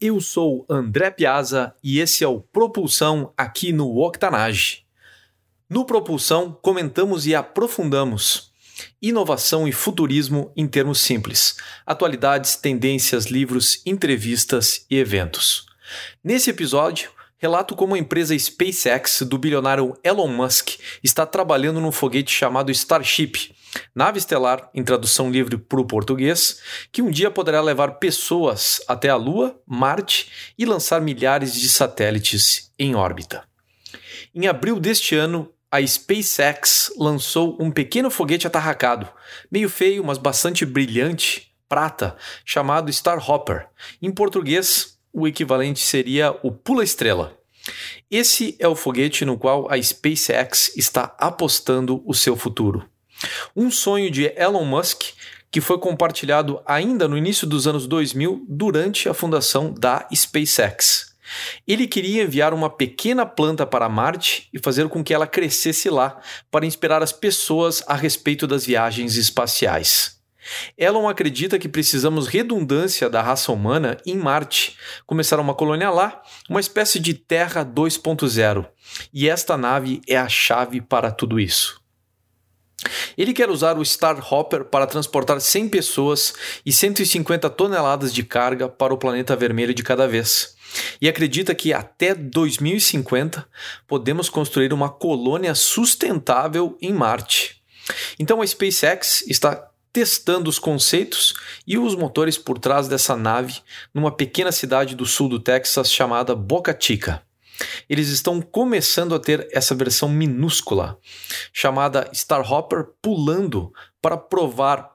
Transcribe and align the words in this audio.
Eu 0.00 0.20
sou 0.20 0.64
André 0.70 1.10
Piazza 1.10 1.74
e 1.82 1.98
esse 1.98 2.22
é 2.22 2.28
o 2.28 2.40
Propulsão 2.40 3.32
aqui 3.36 3.72
no 3.72 3.98
Octanage. 3.98 4.84
No 5.68 5.84
Propulsão, 5.84 6.56
comentamos 6.62 7.26
e 7.26 7.34
aprofundamos 7.34 8.52
inovação 9.02 9.66
e 9.66 9.72
futurismo 9.72 10.52
em 10.56 10.68
termos 10.68 11.00
simples, 11.00 11.56
atualidades, 11.84 12.54
tendências, 12.54 13.24
livros, 13.24 13.82
entrevistas 13.84 14.86
e 14.88 14.96
eventos. 14.96 15.66
Nesse 16.22 16.50
episódio, 16.50 17.10
relato 17.36 17.74
como 17.74 17.96
a 17.96 17.98
empresa 17.98 18.38
SpaceX 18.38 19.22
do 19.22 19.36
bilionário 19.36 19.98
Elon 20.04 20.28
Musk 20.28 20.78
está 21.02 21.26
trabalhando 21.26 21.80
num 21.80 21.90
foguete 21.90 22.32
chamado 22.32 22.70
Starship, 22.70 23.52
nave 23.94 24.18
estelar 24.18 24.70
em 24.74 24.82
tradução 24.82 25.30
livre 25.30 25.56
para 25.56 25.80
o 25.80 25.86
português, 25.86 26.60
que 26.90 27.02
um 27.02 27.10
dia 27.10 27.30
poderá 27.30 27.60
levar 27.60 27.98
pessoas 27.98 28.80
até 28.88 29.08
a 29.08 29.16
Lua, 29.16 29.60
Marte 29.66 30.30
e 30.58 30.64
lançar 30.64 31.00
milhares 31.00 31.54
de 31.54 31.68
satélites 31.68 32.72
em 32.78 32.94
órbita. 32.94 33.44
Em 34.34 34.46
abril 34.46 34.78
deste 34.78 35.14
ano, 35.14 35.52
a 35.70 35.86
SpaceX 35.86 36.92
lançou 36.96 37.56
um 37.60 37.70
pequeno 37.70 38.10
foguete 38.10 38.46
atarracado, 38.46 39.08
meio 39.50 39.68
feio, 39.68 40.02
mas 40.02 40.16
bastante 40.16 40.64
brilhante, 40.64 41.52
prata, 41.68 42.16
chamado 42.44 42.90
Starhopper. 42.90 43.68
Em 44.00 44.10
português, 44.10 44.98
o 45.12 45.26
equivalente 45.26 45.80
seria 45.80 46.34
o 46.42 46.50
Pula-Estrela. 46.50 47.36
Esse 48.10 48.56
é 48.58 48.66
o 48.66 48.74
foguete 48.74 49.24
no 49.24 49.36
qual 49.36 49.70
a 49.70 49.80
SpaceX 49.80 50.74
está 50.76 51.14
apostando 51.18 52.02
o 52.06 52.14
seu 52.14 52.34
futuro. 52.34 52.88
Um 53.56 53.70
sonho 53.70 54.10
de 54.10 54.32
Elon 54.36 54.64
Musk 54.64 55.12
que 55.50 55.60
foi 55.60 55.78
compartilhado 55.78 56.60
ainda 56.66 57.08
no 57.08 57.16
início 57.16 57.46
dos 57.46 57.66
anos 57.66 57.86
2000 57.86 58.44
durante 58.48 59.08
a 59.08 59.14
fundação 59.14 59.72
da 59.72 60.06
SpaceX. 60.14 61.16
Ele 61.66 61.86
queria 61.86 62.22
enviar 62.22 62.54
uma 62.54 62.70
pequena 62.70 63.26
planta 63.26 63.66
para 63.66 63.88
Marte 63.88 64.48
e 64.52 64.58
fazer 64.58 64.88
com 64.88 65.04
que 65.04 65.12
ela 65.12 65.26
crescesse 65.26 65.90
lá 65.90 66.20
para 66.50 66.64
inspirar 66.64 67.02
as 67.02 67.12
pessoas 67.12 67.82
a 67.86 67.94
respeito 67.94 68.46
das 68.46 68.64
viagens 68.64 69.16
espaciais. 69.16 70.18
Elon 70.78 71.06
acredita 71.06 71.58
que 71.58 71.68
precisamos 71.68 72.26
redundância 72.26 73.10
da 73.10 73.20
raça 73.20 73.52
humana 73.52 73.98
em 74.06 74.16
Marte, 74.16 74.78
começar 75.06 75.38
uma 75.38 75.54
colônia 75.54 75.90
lá, 75.90 76.22
uma 76.48 76.60
espécie 76.60 76.98
de 76.98 77.12
Terra 77.12 77.62
2.0, 77.66 78.66
e 79.12 79.28
esta 79.28 79.58
nave 79.58 80.00
é 80.08 80.16
a 80.16 80.28
chave 80.28 80.80
para 80.80 81.10
tudo 81.10 81.38
isso. 81.38 81.82
Ele 83.16 83.32
quer 83.32 83.50
usar 83.50 83.76
o 83.76 83.82
Starhopper 83.82 84.64
para 84.64 84.86
transportar 84.86 85.40
100 85.40 85.68
pessoas 85.68 86.34
e 86.64 86.72
150 86.72 87.50
toneladas 87.50 88.14
de 88.14 88.22
carga 88.22 88.68
para 88.68 88.94
o 88.94 88.98
planeta 88.98 89.34
vermelho 89.34 89.74
de 89.74 89.82
cada 89.82 90.06
vez. 90.06 90.56
E 91.00 91.08
acredita 91.08 91.54
que 91.54 91.72
até 91.72 92.14
2050 92.14 93.46
podemos 93.86 94.28
construir 94.28 94.72
uma 94.72 94.88
colônia 94.88 95.54
sustentável 95.54 96.76
em 96.80 96.92
Marte. 96.92 97.60
Então 98.18 98.40
a 98.40 98.46
SpaceX 98.46 99.24
está 99.26 99.68
testando 99.92 100.48
os 100.48 100.58
conceitos 100.58 101.34
e 101.66 101.78
os 101.78 101.94
motores 101.94 102.36
por 102.38 102.58
trás 102.58 102.86
dessa 102.86 103.16
nave 103.16 103.60
numa 103.92 104.12
pequena 104.12 104.52
cidade 104.52 104.94
do 104.94 105.06
sul 105.06 105.28
do 105.28 105.40
Texas 105.40 105.90
chamada 105.90 106.34
Boca 106.34 106.76
Chica. 106.78 107.27
Eles 107.88 108.08
estão 108.08 108.40
começando 108.40 109.14
a 109.14 109.18
ter 109.18 109.48
essa 109.52 109.74
versão 109.74 110.08
minúscula, 110.08 110.98
chamada 111.52 112.08
Starhopper 112.12 112.86
pulando, 113.02 113.72
para 114.00 114.16
provar 114.16 114.90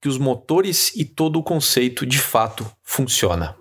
que 0.00 0.08
os 0.08 0.18
motores 0.18 0.94
e 0.96 1.04
todo 1.04 1.38
o 1.38 1.42
conceito 1.42 2.06
de 2.06 2.18
fato 2.18 2.70
funciona. 2.82 3.56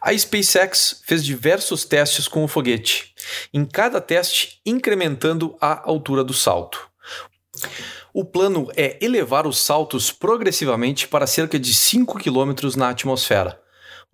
A 0.00 0.16
SpaceX 0.16 1.02
fez 1.04 1.24
diversos 1.24 1.84
testes 1.84 2.28
com 2.28 2.44
o 2.44 2.48
foguete, 2.48 3.14
em 3.52 3.64
cada 3.64 4.00
teste 4.00 4.60
incrementando 4.64 5.56
a 5.60 5.88
altura 5.88 6.22
do 6.22 6.34
salto. 6.34 6.88
O 8.12 8.24
plano 8.24 8.70
é 8.76 8.98
elevar 9.02 9.46
os 9.46 9.58
saltos 9.58 10.12
progressivamente 10.12 11.08
para 11.08 11.26
cerca 11.26 11.58
de 11.58 11.74
5 11.74 12.18
km 12.18 12.76
na 12.76 12.90
atmosfera, 12.90 13.60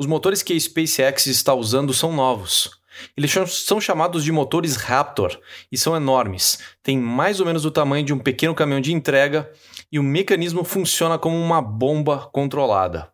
os 0.02 0.06
motores 0.06 0.42
que 0.42 0.52
a 0.52 0.58
SpaceX 0.58 1.26
está 1.26 1.54
usando 1.54 1.94
são 1.94 2.12
novos. 2.12 2.70
Eles 3.16 3.32
são 3.48 3.80
chamados 3.80 4.24
de 4.24 4.32
motores 4.32 4.74
Raptor 4.74 5.38
e 5.70 5.78
são 5.78 5.94
enormes. 5.94 6.58
Têm 6.82 6.98
mais 6.98 7.38
ou 7.38 7.46
menos 7.46 7.64
o 7.64 7.70
tamanho 7.70 8.04
de 8.04 8.12
um 8.12 8.18
pequeno 8.18 8.52
caminhão 8.52 8.80
de 8.80 8.92
entrega 8.92 9.48
e 9.92 10.00
o 10.00 10.02
mecanismo 10.02 10.64
funciona 10.64 11.18
como 11.18 11.36
uma 11.36 11.62
bomba 11.62 12.28
controlada. 12.32 13.12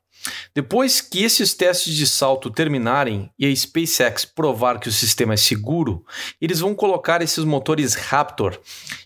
Depois 0.54 1.03
que 1.03 1.22
esses 1.22 1.53
testes 1.53 1.94
de 1.94 2.06
salto 2.06 2.50
terminarem 2.50 3.31
e 3.38 3.44
a 3.44 3.55
SpaceX 3.55 4.25
provar 4.25 4.81
que 4.81 4.88
o 4.88 4.93
sistema 4.93 5.34
é 5.34 5.37
seguro, 5.37 6.03
eles 6.41 6.60
vão 6.60 6.75
colocar 6.75 7.20
esses 7.20 7.44
motores 7.44 7.94
Raptor 7.94 8.59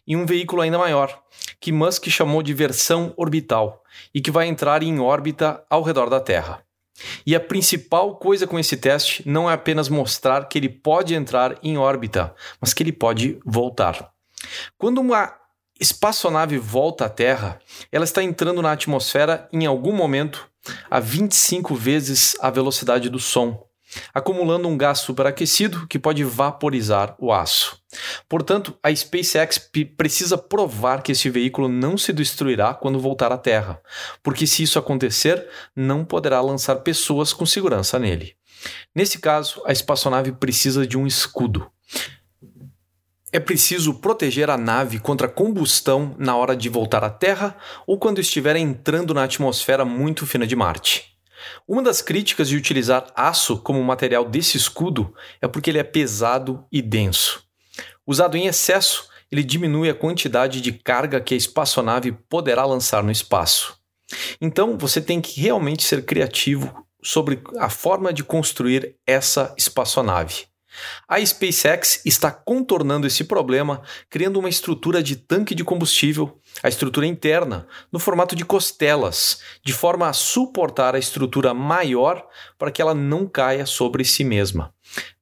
em 0.07 0.15
um 0.15 0.25
veículo 0.25 0.63
ainda 0.63 0.79
maior, 0.79 1.21
que 1.61 1.73
Musk 1.73 2.07
chamou 2.07 2.45
de 2.45 2.55
versão 2.55 3.13
orbital, 3.17 3.83
e 4.15 4.21
que 4.21 4.31
vai 4.31 4.47
entrar 4.47 4.85
em 4.85 5.01
órbita 5.01 5.65
ao 5.69 5.83
redor 5.83 6.09
da 6.09 6.21
Terra. 6.21 6.63
E 7.27 7.35
a 7.35 7.41
principal 7.41 8.17
coisa 8.17 8.47
com 8.47 8.59
esse 8.59 8.77
teste 8.77 9.23
não 9.29 9.51
é 9.51 9.55
apenas 9.55 9.89
mostrar 9.89 10.49
que 10.49 10.59
ele 10.59 10.69
pode 10.69 11.15
entrar 11.15 11.59
em 11.63 11.77
órbita, 11.77 12.35
mas 12.61 12.73
que 12.73 12.83
ele 12.83 12.93
pode 12.93 13.39
voltar. 13.45 14.13
Quando 14.77 15.01
uma 15.01 15.35
espaçonave 15.81 16.59
volta 16.59 17.07
à 17.07 17.09
Terra, 17.09 17.59
ela 17.91 18.05
está 18.05 18.23
entrando 18.23 18.63
na 18.63 18.73
atmosfera 18.73 19.49
em 19.53 19.67
algum 19.67 19.93
momento 19.93 20.49
a 20.91 21.01
25 21.01 21.75
vezes 21.75 22.37
a 22.41 22.51
velocidade 22.51 23.09
do 23.09 23.19
som 23.19 23.67
acumulando 24.13 24.69
um 24.69 24.77
gás 24.77 24.99
superaquecido 24.99 25.87
que 25.87 25.99
pode 25.99 26.25
vaporizar 26.25 27.15
o 27.19 27.33
aço. 27.33 27.79
Portanto, 28.29 28.77
a 28.83 28.95
SpaceX 28.95 29.71
precisa 29.97 30.39
provar 30.39 31.03
que 31.03 31.13
esse 31.13 31.29
veículo 31.29 31.69
não 31.69 31.97
se 31.99 32.13
destruirá 32.13 32.75
quando 32.75 32.99
voltar 32.99 33.33
à 33.33 33.39
Terra, 33.39 33.81
porque 34.23 34.47
se 34.47 34.63
isso 34.63 34.79
acontecer, 34.79 35.47
não 35.77 36.05
poderá 36.05 36.41
lançar 36.41 36.77
pessoas 36.77 37.33
com 37.33 37.45
segurança 37.45 37.99
nele. 37.99 38.35
Nesse 38.95 39.19
caso, 39.19 39.63
a 39.67 39.73
espaçonave 39.73 40.33
precisa 40.33 40.87
de 40.87 40.97
um 40.97 41.07
escudo. 41.07 41.71
É 43.33 43.41
preciso 43.41 43.95
proteger 43.95 44.51
a 44.51 44.59
nave 44.59 44.99
contra 44.99 45.27
combustão 45.27 46.15
na 46.19 46.37
hora 46.37 46.55
de 46.55 46.69
voltar 46.69 47.03
à 47.03 47.09
Terra 47.09 47.57
ou 47.87 47.99
quando 47.99 48.21
estiver 48.21 48.57
entrando 48.57 49.15
na 49.15 49.25
atmosfera 49.25 49.87
muito 49.87 50.27
fina 50.27 50.47
de 50.47 50.55
Marte. 50.55 51.12
Uma 51.67 51.83
das 51.83 52.03
críticas 52.03 52.49
de 52.49 52.57
utilizar 52.57 53.07
aço 53.15 53.59
como 53.59 53.83
material 53.83 54.25
desse 54.25 54.57
escudo 54.57 55.15
é 55.41 55.49
porque 55.49 55.71
ele 55.71 55.79
é 55.79 55.85
pesado 55.85 56.65
e 56.71 56.81
denso. 56.83 57.43
Usado 58.07 58.37
em 58.37 58.47
excesso, 58.47 59.09
ele 59.31 59.43
diminui 59.43 59.89
a 59.89 59.95
quantidade 59.95 60.61
de 60.61 60.73
carga 60.73 61.21
que 61.21 61.35
a 61.35 61.37
espaçonave 61.37 62.13
poderá 62.13 62.65
lançar 62.65 63.03
no 63.03 63.11
espaço. 63.11 63.79
Então, 64.41 64.77
você 64.77 65.01
tem 65.01 65.21
que 65.21 65.41
realmente 65.41 65.85
ser 65.85 66.05
criativo 66.05 66.87
sobre 67.03 67.43
a 67.59 67.71
forma 67.71 68.13
de 68.13 68.23
construir 68.23 68.97
essa 69.07 69.55
espaçonave. 69.57 70.52
A 71.09 71.25
SpaceX 71.25 72.01
está 72.05 72.31
contornando 72.31 73.07
esse 73.07 73.25
problema, 73.25 73.83
criando 74.09 74.39
uma 74.39 74.49
estrutura 74.49 75.03
de 75.03 75.17
tanque 75.17 75.55
de 75.55 75.65
combustível, 75.65 76.39
a 76.63 76.69
estrutura 76.69 77.07
interna, 77.07 77.67
no 77.91 77.99
formato 77.99 78.35
de 78.35 78.45
costelas, 78.45 79.41
de 79.65 79.73
forma 79.73 80.09
a 80.09 80.13
suportar 80.13 80.95
a 80.95 80.99
estrutura 80.99 81.53
maior 81.53 82.27
para 82.59 82.71
que 82.71 82.81
ela 82.81 82.95
não 82.95 83.27
caia 83.27 83.67
sobre 83.67 84.05
si 84.05 84.25
mesma. 84.25 84.73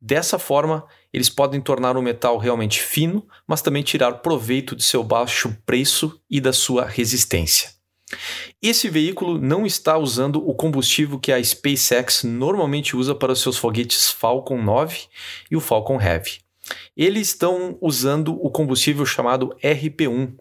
Dessa 0.00 0.39
forma, 0.39 0.87
eles 1.12 1.28
podem 1.28 1.60
tornar 1.60 1.97
o 1.97 2.03
metal 2.03 2.39
realmente 2.39 2.81
fino, 2.81 3.27
mas 3.47 3.62
também 3.62 3.83
tirar 3.83 4.15
proveito 4.15 4.77
de 4.77 4.84
seu 4.84 5.03
baixo 5.03 5.56
preço 5.66 6.21
e 6.31 6.41
da 6.41 6.53
sua 6.53 6.84
resistência. 6.84 7.80
Esse 8.60 8.88
veículo 8.88 9.41
não 9.41 9.65
está 9.65 9.97
usando 9.97 10.47
o 10.47 10.54
combustível 10.54 11.19
que 11.19 11.32
a 11.32 11.43
SpaceX 11.43 12.25
normalmente 12.25 12.97
usa 12.97 13.15
para 13.15 13.34
seus 13.34 13.57
foguetes 13.57 14.10
Falcon 14.10 14.62
9 14.62 15.07
e 15.51 15.57
o 15.57 15.60
Falcon 15.60 16.01
Heavy. 16.01 16.41
Eles 16.97 17.28
estão 17.28 17.78
usando 17.80 18.34
o 18.45 18.51
combustível 18.51 19.04
chamado 19.07 19.57
RP1, 19.62 20.34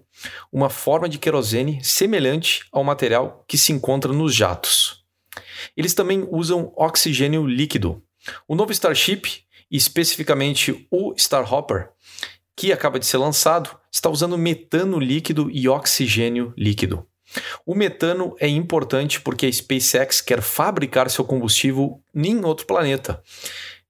uma 0.51 0.69
forma 0.69 1.07
de 1.07 1.18
querosene 1.18 1.83
semelhante 1.83 2.66
ao 2.71 2.83
material 2.83 3.44
que 3.48 3.57
se 3.57 3.72
encontra 3.72 4.12
nos 4.12 4.36
jatos. 4.36 5.04
Eles 5.75 5.94
também 5.94 6.27
usam 6.30 6.72
oxigênio 6.75 7.45
líquido. 7.45 8.04
O 8.48 8.56
novo 8.56 8.72
Starship, 8.72 9.44
especificamente 9.72 10.88
o 10.92 11.13
Starhopper, 11.15 11.89
que 12.56 12.74
acaba 12.74 13.00
de 13.00 13.06
ser 13.06 13.18
lançado, 13.18 13.69
está 13.92 14.10
usando 14.10 14.38
metano 14.38 15.00
líquido 15.00 15.50
e 15.50 15.69
oxigênio 15.69 16.54
líquido. 16.57 17.09
O 17.66 17.76
metano 17.76 18.36
é 18.40 18.48
importante 18.48 19.22
porque 19.22 19.46
a 19.46 19.52
SpaceX 19.52 20.22
quer 20.22 20.42
fabricar 20.42 21.10
seu 21.10 21.24
combustível 21.24 22.02
em 22.16 22.44
outro 22.44 22.66
planeta, 22.66 23.22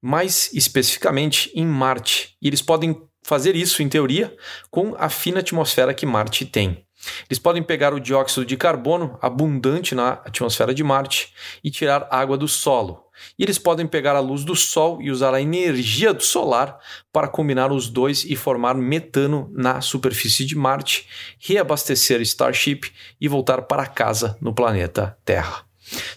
mais 0.02 0.52
especificamente 0.54 1.52
em 1.56 1.66
Marte. 1.66 2.36
E 2.42 2.48
eles 2.48 2.62
podem 2.62 3.02
fazer 3.24 3.56
isso, 3.56 3.84
em 3.84 3.90
teoria, 3.90 4.36
com 4.72 4.96
a 4.98 5.10
fina 5.10 5.40
atmosfera 5.40 5.94
que 5.94 6.06
Marte 6.06 6.46
tem. 6.46 6.86
Eles 7.30 7.40
podem 7.40 7.64
pegar 7.64 7.94
o 7.94 8.00
dióxido 8.00 8.46
de 8.46 8.58
carbono 8.58 9.18
abundante 9.22 9.96
na 9.96 10.14
atmosfera 10.14 10.74
de 10.74 10.84
Marte 10.84 11.34
e 11.64 11.72
tirar 11.72 12.08
água 12.12 12.38
do 12.38 12.48
solo. 12.48 13.06
E 13.38 13.44
eles 13.44 13.58
podem 13.58 13.88
pegar 13.88 14.16
a 14.16 14.20
luz 14.20 14.44
do 14.44 14.56
Sol 14.56 15.02
e 15.02 15.12
usar 15.12 15.34
a 15.34 15.42
energia 15.42 16.14
do 16.14 16.24
solar 16.24 16.78
para 17.12 17.28
combinar 17.28 17.72
os 17.72 17.90
dois 17.90 18.24
e 18.26 18.36
formar 18.36 18.76
metano 18.76 19.52
na 19.54 19.82
superfície 19.82 20.46
de 20.46 20.56
Marte, 20.56 21.08
reabastecer 21.40 22.22
Starship 22.22 22.92
e 23.20 23.28
voltar 23.28 23.64
para 23.64 23.86
casa 23.88 24.38
no 24.42 24.54
planeta 24.54 25.18
Terra. 25.24 25.64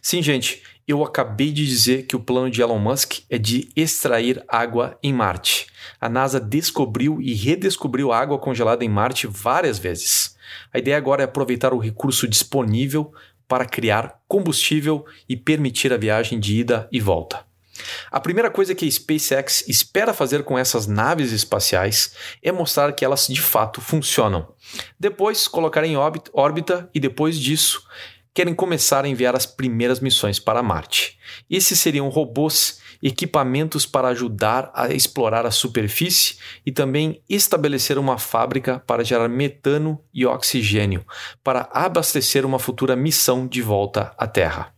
Sim, 0.01 0.23
gente, 0.23 0.63
eu 0.87 1.05
acabei 1.05 1.53
de 1.53 1.65
dizer 1.65 2.07
que 2.07 2.17
o 2.17 2.21
plano 2.21 2.51
de 2.51 2.61
Elon 2.61 2.79
Musk 2.79 3.21
é 3.31 3.39
de 3.39 3.69
extrair 3.77 4.43
água 4.49 4.99
em 5.03 5.13
Marte. 5.13 5.67
A 6.01 6.09
NASA 6.09 6.41
descobriu 6.41 7.21
e 7.21 7.35
redescobriu 7.35 8.13
água 8.13 8.39
congelada 8.39 8.85
em 8.85 8.89
Marte 8.89 9.27
várias 9.27 9.79
vezes. 9.79 10.37
A 10.73 10.79
ideia 10.79 10.97
agora 10.97 11.23
é 11.23 11.25
aproveitar 11.25 11.73
o 11.73 11.79
recurso 11.79 12.27
disponível 12.27 13.13
para 13.49 13.67
criar 13.67 14.21
combustível 14.29 15.05
e 15.29 15.37
permitir 15.37 15.93
a 15.93 15.97
viagem 15.97 16.39
de 16.41 16.56
ida 16.56 16.89
e 16.91 17.00
volta. 17.00 17.44
A 18.11 18.21
primeira 18.21 18.50
coisa 18.50 18.75
que 18.75 18.87
a 18.87 18.91
SpaceX 18.91 19.67
espera 19.69 20.12
fazer 20.12 20.44
com 20.44 20.59
essas 20.59 20.87
naves 20.87 21.33
espaciais 21.33 22.15
é 22.43 22.53
mostrar 22.53 22.93
que 22.93 23.05
elas 23.05 23.27
de 23.27 23.41
fato 23.41 23.81
funcionam. 23.81 24.55
Depois, 24.99 25.49
colocar 25.49 25.85
em 25.85 25.97
órbita 25.97 26.91
e 26.94 27.00
depois 27.00 27.39
disso, 27.39 27.83
querem 28.35 28.55
começar 28.55 29.05
a 29.05 29.09
enviar 29.09 29.35
as 29.35 29.47
primeiras 29.47 30.00
missões 30.00 30.39
para 30.39 30.62
Marte. 30.62 31.19
Esses 31.49 31.79
seriam 31.79 32.08
robôs, 32.08 32.81
equipamentos 33.02 33.84
para 33.84 34.08
ajudar 34.08 34.70
a 34.75 34.93
explorar 34.93 35.44
a 35.44 35.50
superfície 35.50 36.37
e 36.64 36.70
também 36.70 37.20
estabelecer 37.29 37.99
uma 37.99 38.19
fábrica 38.19 38.82
para 38.87 39.05
gerar 39.05 39.29
metano 39.29 40.00
e 40.14 40.25
oxigênio, 40.25 41.05
para 41.43 41.69
abastecer 41.73 42.46
uma 42.46 42.58
futura 42.58 42.94
missão 42.94 43.46
de 43.46 43.61
volta 43.61 44.12
à 44.17 44.26
Terra. 44.26 44.73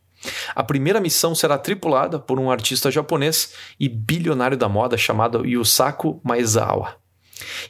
A 0.55 0.63
primeira 0.63 1.01
missão 1.01 1.35
será 1.35 1.59
tripulada 1.59 2.19
por 2.19 2.41
um 2.41 2.51
artista 2.51 2.91
japonês 2.91 3.53
e 3.79 3.89
bilionário 3.89 4.57
da 4.57 4.69
moda 4.69 4.97
chamado 4.97 5.45
Yusaku 5.45 6.21
Maezawa. 6.25 7.04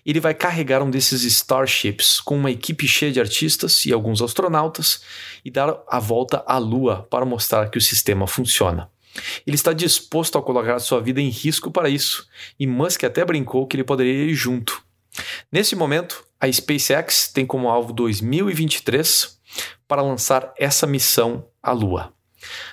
Ele 0.04 0.20
vai 0.20 0.34
carregar 0.34 0.82
um 0.82 0.90
desses 0.90 1.22
Starships 1.24 2.20
com 2.20 2.36
uma 2.36 2.50
equipe 2.50 2.86
cheia 2.86 3.12
de 3.12 3.20
artistas 3.20 3.84
e 3.86 3.92
alguns 3.92 4.20
astronautas 4.20 5.02
e 5.44 5.50
dar 5.50 5.74
a 5.88 5.98
volta 5.98 6.42
à 6.46 6.58
Lua 6.58 7.06
para 7.10 7.24
mostrar 7.24 7.70
que 7.70 7.78
o 7.78 7.80
sistema 7.80 8.26
funciona. 8.26 8.90
Ele 9.46 9.54
está 9.54 9.72
disposto 9.72 10.36
a 10.36 10.42
colocar 10.42 10.78
sua 10.80 11.00
vida 11.00 11.20
em 11.20 11.28
risco 11.28 11.70
para 11.70 11.88
isso, 11.88 12.26
e 12.58 12.66
Musk 12.66 13.04
até 13.04 13.24
brincou 13.24 13.66
que 13.66 13.76
ele 13.76 13.84
poderia 13.84 14.24
ir 14.24 14.34
junto. 14.34 14.82
Nesse 15.50 15.76
momento, 15.76 16.24
a 16.40 16.50
SpaceX 16.50 17.28
tem 17.28 17.46
como 17.46 17.68
alvo 17.68 17.92
2023 17.92 19.38
para 19.86 20.02
lançar 20.02 20.52
essa 20.58 20.86
missão 20.86 21.46
à 21.62 21.70
Lua. 21.70 22.12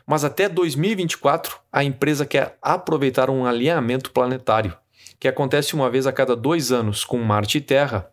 Mas 0.06 0.24
até 0.24 0.50
2024, 0.50 1.60
a 1.72 1.84
empresa 1.84 2.26
quer 2.26 2.58
aproveitar 2.62 3.30
um 3.30 3.46
alinhamento 3.46 4.12
planetário 4.12 4.76
que 5.22 5.28
acontece 5.28 5.76
uma 5.76 5.88
vez 5.88 6.08
a 6.08 6.12
cada 6.12 6.36
dois 6.36 6.72
anos 6.72 7.06
com 7.06 7.20
Marte 7.20 7.60
e 7.60 7.62
Terra, 7.62 8.10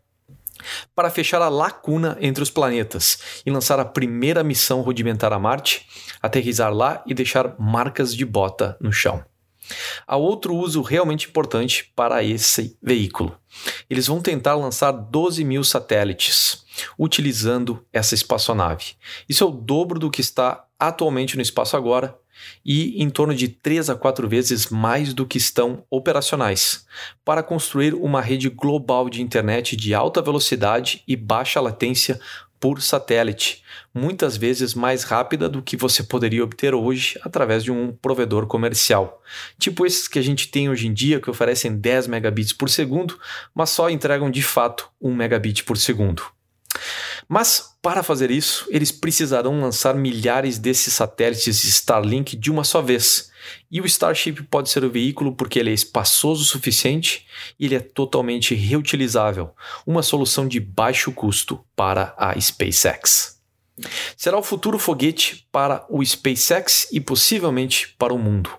para 0.94 1.08
fechar 1.08 1.40
a 1.40 1.48
lacuna 1.48 2.18
entre 2.20 2.42
os 2.42 2.50
planetas 2.50 3.42
e 3.46 3.50
lançar 3.50 3.80
a 3.80 3.84
primeira 3.84 4.44
missão 4.44 4.82
rudimentar 4.82 5.32
a 5.32 5.38
Marte, 5.38 5.88
aterrizar 6.20 6.70
lá 6.70 7.02
e 7.06 7.14
deixar 7.14 7.54
marcas 7.58 8.14
de 8.14 8.26
bota 8.26 8.76
no 8.78 8.92
chão. 8.92 9.24
Há 10.06 10.18
outro 10.18 10.54
uso 10.54 10.82
realmente 10.82 11.28
importante 11.28 11.90
para 11.96 12.22
esse 12.22 12.76
veículo. 12.82 13.38
Eles 13.88 14.06
vão 14.06 14.20
tentar 14.20 14.54
lançar 14.54 14.92
12 14.92 15.42
mil 15.44 15.64
satélites 15.64 16.62
utilizando 16.98 17.86
essa 17.90 18.14
espaçonave. 18.14 18.96
Isso 19.26 19.44
é 19.44 19.46
o 19.46 19.50
dobro 19.50 19.98
do 19.98 20.10
que 20.10 20.20
está 20.20 20.67
atualmente 20.78 21.36
no 21.36 21.42
espaço 21.42 21.76
agora 21.76 22.16
e 22.64 23.02
em 23.02 23.10
torno 23.10 23.34
de 23.34 23.48
3 23.48 23.90
a 23.90 23.96
4 23.96 24.28
vezes 24.28 24.68
mais 24.68 25.12
do 25.12 25.26
que 25.26 25.38
estão 25.38 25.84
operacionais, 25.90 26.86
para 27.24 27.42
construir 27.42 27.94
uma 27.94 28.20
rede 28.20 28.48
global 28.48 29.08
de 29.08 29.22
internet 29.22 29.76
de 29.76 29.94
alta 29.94 30.22
velocidade 30.22 31.02
e 31.06 31.16
baixa 31.16 31.60
latência 31.60 32.20
por 32.60 32.82
satélite, 32.82 33.62
muitas 33.94 34.36
vezes 34.36 34.74
mais 34.74 35.04
rápida 35.04 35.48
do 35.48 35.62
que 35.62 35.76
você 35.76 36.02
poderia 36.02 36.42
obter 36.42 36.74
hoje 36.74 37.18
através 37.22 37.62
de 37.62 37.70
um 37.70 37.92
provedor 37.92 38.46
comercial. 38.46 39.22
Tipo 39.58 39.86
esses 39.86 40.08
que 40.08 40.18
a 40.18 40.22
gente 40.22 40.48
tem 40.48 40.68
hoje 40.68 40.86
em 40.88 40.92
dia, 40.92 41.20
que 41.20 41.30
oferecem 41.30 41.76
10 41.76 42.08
megabits 42.08 42.52
por 42.52 42.68
segundo, 42.68 43.18
mas 43.54 43.70
só 43.70 43.88
entregam 43.88 44.30
de 44.30 44.42
fato 44.42 44.88
1 45.00 45.14
megabit 45.14 45.64
por 45.64 45.76
segundo. 45.76 46.22
Mas, 47.28 47.76
para 47.82 48.02
fazer 48.02 48.30
isso, 48.30 48.66
eles 48.70 48.90
precisarão 48.90 49.60
lançar 49.60 49.94
milhares 49.94 50.58
desses 50.58 50.94
satélites 50.94 51.62
Starlink 51.62 52.34
de 52.34 52.50
uma 52.50 52.64
só 52.64 52.80
vez. 52.80 53.30
E 53.70 53.80
o 53.80 53.86
Starship 53.86 54.42
pode 54.44 54.70
ser 54.70 54.82
o 54.82 54.90
veículo 54.90 55.34
porque 55.36 55.58
ele 55.58 55.70
é 55.70 55.74
espaçoso 55.74 56.42
o 56.42 56.46
suficiente 56.46 57.26
e 57.60 57.66
ele 57.66 57.74
é 57.74 57.80
totalmente 57.80 58.54
reutilizável, 58.54 59.50
uma 59.86 60.02
solução 60.02 60.48
de 60.48 60.58
baixo 60.58 61.12
custo 61.12 61.62
para 61.76 62.14
a 62.16 62.38
SpaceX. 62.40 63.38
Será 64.16 64.36
o 64.36 64.42
futuro 64.42 64.78
foguete 64.78 65.46
para 65.52 65.86
o 65.88 66.04
SpaceX 66.04 66.88
e 66.90 67.00
possivelmente 67.00 67.94
para 67.98 68.12
o 68.12 68.18
mundo. 68.18 68.50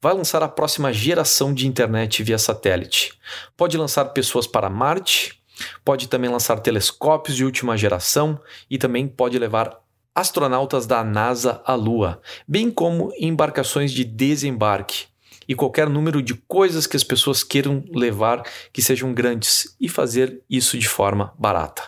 Vai 0.00 0.12
lançar 0.12 0.42
a 0.42 0.48
próxima 0.48 0.92
geração 0.92 1.54
de 1.54 1.66
internet 1.66 2.22
via 2.22 2.38
satélite. 2.38 3.14
Pode 3.56 3.78
lançar 3.78 4.04
pessoas 4.06 4.46
para 4.46 4.68
Marte, 4.68 5.40
Pode 5.84 6.08
também 6.08 6.30
lançar 6.30 6.60
telescópios 6.60 7.36
de 7.36 7.44
última 7.44 7.76
geração 7.76 8.40
e 8.70 8.78
também 8.78 9.08
pode 9.08 9.38
levar 9.38 9.80
astronautas 10.14 10.86
da 10.86 11.04
NASA 11.04 11.60
à 11.64 11.74
Lua, 11.74 12.20
bem 12.48 12.70
como 12.70 13.12
embarcações 13.18 13.92
de 13.92 14.04
desembarque 14.04 15.04
e 15.48 15.54
qualquer 15.54 15.88
número 15.88 16.22
de 16.22 16.34
coisas 16.34 16.86
que 16.86 16.96
as 16.96 17.04
pessoas 17.04 17.44
queiram 17.44 17.84
levar 17.92 18.42
que 18.72 18.82
sejam 18.82 19.12
grandes 19.12 19.76
e 19.80 19.88
fazer 19.88 20.40
isso 20.48 20.78
de 20.78 20.88
forma 20.88 21.34
barata. 21.38 21.82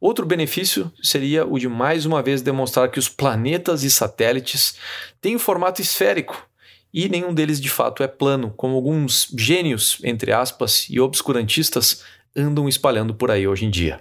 Outro 0.00 0.24
benefício 0.24 0.90
seria 1.02 1.44
o 1.44 1.58
de 1.58 1.68
mais 1.68 2.06
uma 2.06 2.22
vez 2.22 2.42
demonstrar 2.42 2.90
que 2.90 2.98
os 2.98 3.08
planetas 3.08 3.82
e 3.82 3.90
satélites 3.90 4.76
têm 5.20 5.36
um 5.36 5.38
formato 5.38 5.82
esférico 5.82 6.48
e 6.92 7.08
nenhum 7.08 7.34
deles 7.34 7.60
de 7.60 7.68
fato 7.68 8.02
é 8.02 8.08
plano, 8.08 8.52
como 8.56 8.76
alguns 8.76 9.32
gênios, 9.36 9.98
entre 10.02 10.32
aspas, 10.32 10.86
e 10.88 10.98
obscurantistas 10.98 12.02
andam 12.36 12.68
espalhando 12.68 13.14
por 13.14 13.30
aí 13.30 13.46
hoje 13.46 13.64
em 13.64 13.70
dia. 13.70 14.00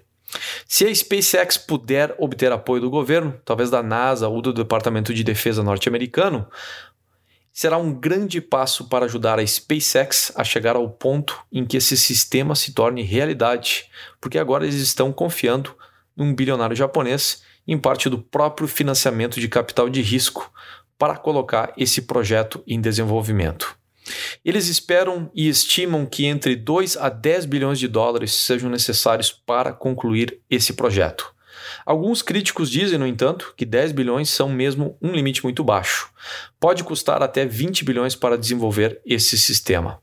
Se 0.68 0.86
a 0.86 0.94
SpaceX 0.94 1.58
puder 1.58 2.14
obter 2.18 2.52
apoio 2.52 2.82
do 2.82 2.90
governo, 2.90 3.40
talvez 3.46 3.70
da 3.70 3.82
NASA 3.82 4.28
ou 4.28 4.42
do 4.42 4.52
Departamento 4.52 5.14
de 5.14 5.24
Defesa 5.24 5.64
norte-americano, 5.64 6.48
será 7.54 7.78
um 7.78 7.94
grande 7.94 8.40
passo 8.40 8.88
para 8.88 9.06
ajudar 9.06 9.40
a 9.40 9.48
SpaceX 9.48 10.32
a 10.36 10.44
chegar 10.44 10.76
ao 10.76 10.90
ponto 10.90 11.40
em 11.52 11.66
que 11.66 11.78
esse 11.78 11.98
sistema 11.98 12.54
se 12.54 12.74
torne 12.74 13.02
realidade, 13.02 13.86
porque 14.22 14.38
agora 14.38 14.66
eles 14.66 14.76
estão 14.76 15.12
confiando 15.12 15.76
num 16.16 16.36
bilionário 16.36 16.76
japonês, 16.76 17.42
em 17.68 17.78
parte 17.78 18.10
do 18.10 18.20
próprio 18.20 18.68
financiamento 18.68 19.40
de 19.40 19.48
capital 19.48 19.90
de 19.90 20.02
risco, 20.02 20.52
para 20.98 21.18
colocar 21.18 21.74
esse 21.78 22.02
projeto 22.04 22.64
em 22.68 22.80
desenvolvimento. 22.82 23.78
Eles 24.44 24.68
esperam 24.68 25.30
e 25.34 25.48
estimam 25.48 26.06
que 26.06 26.26
entre 26.26 26.56
2 26.56 26.98
a 26.98 27.10
10 27.10 27.46
bilhões 27.46 27.80
de 27.80 27.88
dólares 27.88 28.34
sejam 28.34 28.70
necessários 28.70 29.32
para 29.32 29.74
concluir 29.74 30.40
esse 30.50 30.74
projeto. 30.74 31.34
Alguns 31.86 32.22
críticos 32.22 32.70
dizem, 32.70 33.00
no 33.00 33.08
entanto, 33.08 33.54
que 33.56 33.66
10 33.66 33.92
bilhões 33.92 34.30
são 34.30 34.50
mesmo 34.50 34.98
um 35.02 35.12
limite 35.12 35.44
muito 35.44 35.64
baixo. 35.64 36.10
Pode 36.60 36.84
custar 36.84 37.22
até 37.22 37.46
20 37.46 37.84
bilhões 37.84 38.16
para 38.16 38.38
desenvolver 38.38 39.02
esse 39.06 39.38
sistema. 39.38 40.02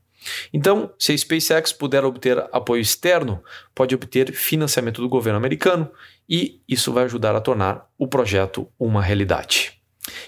Então, 0.52 0.90
se 0.98 1.12
a 1.12 1.18
SpaceX 1.18 1.72
puder 1.72 2.04
obter 2.04 2.38
apoio 2.52 2.80
externo, 2.80 3.42
pode 3.74 3.94
obter 3.94 4.32
financiamento 4.32 5.02
do 5.02 5.08
governo 5.08 5.36
americano 5.36 5.90
e 6.28 6.60
isso 6.68 6.92
vai 6.92 7.04
ajudar 7.04 7.36
a 7.36 7.40
tornar 7.40 7.86
o 7.98 8.08
projeto 8.08 8.68
uma 8.78 9.02
realidade. 9.02 9.78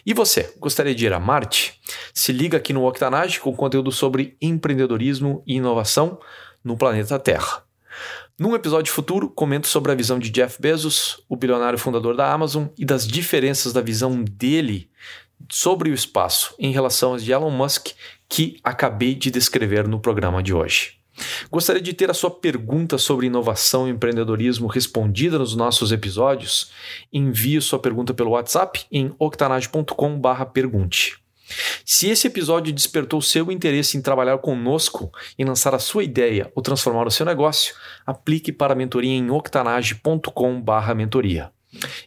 E 0.05 0.15
você, 0.15 0.55
gostaria 0.59 0.95
de 0.95 1.07
ir 1.07 1.13
a 1.13 1.21
Marte? 1.21 1.81
Se 2.17 2.33
liga 2.33 2.57
aqui 2.57 2.73
no 2.73 2.89
Octanage 2.89 3.39
com 3.39 3.55
conteúdo 3.55 3.93
sobre 3.93 4.39
empreendedorismo 4.41 5.43
e 5.47 5.57
inovação 5.57 6.19
no 6.65 6.75
planeta 6.75 7.19
Terra. 7.19 7.63
Num 8.39 8.55
episódio 8.55 8.91
futuro, 8.91 9.29
comento 9.29 9.67
sobre 9.67 9.93
a 9.93 9.95
visão 9.95 10.19
de 10.19 10.31
Jeff 10.31 10.59
Bezos, 10.59 11.23
o 11.29 11.37
bilionário 11.37 11.79
fundador 11.79 12.17
da 12.17 12.33
Amazon, 12.33 12.69
e 12.79 12.87
das 12.87 13.07
diferenças 13.07 13.75
da 13.75 13.83
visão 13.83 14.25
dele 14.25 14.89
sobre 15.51 15.91
o 15.91 15.95
espaço 15.95 16.55
em 16.59 16.73
relação 16.73 17.13
às 17.13 17.23
de 17.23 17.33
Elon 17.33 17.51
Musk, 17.51 17.89
que 18.31 18.59
acabei 18.65 19.15
de 19.15 19.31
descrever 19.31 19.87
no 19.87 20.01
programa 20.01 20.43
de 20.43 20.55
hoje. 20.55 20.95
Gostaria 21.51 21.83
de 21.83 21.93
ter 21.93 22.11
a 22.11 22.15
sua 22.15 22.31
pergunta 22.31 22.97
sobre 22.97 23.27
inovação 23.27 23.87
e 23.87 23.91
empreendedorismo 23.91 24.69
respondida 24.69 25.39
nos 25.39 25.55
nossos 25.55 25.93
episódios? 25.93 26.73
Envie 27.13 27.61
sua 27.61 27.79
pergunta 27.79 28.15
pelo 28.15 28.31
WhatsApp 28.31 28.87
em 28.91 29.15
octanage.com/pergunte. 29.19 31.26
Se 31.85 32.09
esse 32.09 32.27
episódio 32.27 32.73
despertou 32.73 33.23
seu 33.23 33.53
interesse 33.53 33.97
em 33.97 34.03
trabalhar 34.03 34.39
conosco, 34.39 35.13
em 35.39 35.45
lançar 35.45 35.75
a 35.75 35.79
sua 35.79 36.03
ideia 36.05 36.51
ou 36.55 36.63
transformar 36.63 37.07
o 37.07 37.11
seu 37.11 37.27
negócio, 37.27 37.75
aplique 38.05 38.53
para 38.53 38.73
a 38.73 38.77
mentoria 38.77 39.13
em 39.13 39.31
octanage.com/mentoria. 39.31 41.53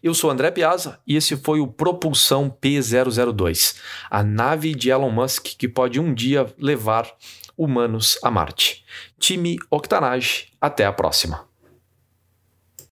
Eu 0.02 0.14
sou 0.14 0.30
André 0.30 0.52
Piazza 0.52 1.00
e 1.06 1.16
esse 1.16 1.38
foi 1.38 1.60
o 1.60 1.68
Propulsão 1.68 2.50
P002, 2.50 3.76
a 4.10 4.24
nave 4.24 4.74
de 4.74 4.90
Elon 4.90 5.12
Musk 5.12 5.48
que 5.58 5.68
pode 5.68 6.00
um 6.00 6.14
dia 6.14 6.52
levar 6.58 7.08
humanos 7.58 8.18
a 8.24 8.32
Marte. 8.32 8.86
Time 9.20 9.58
Octanage, 9.70 10.48
até 10.62 10.86
a 10.86 10.94
próxima. 10.94 11.49